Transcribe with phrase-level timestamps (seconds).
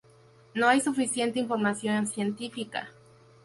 [0.55, 2.89] No hay suficiente información científica.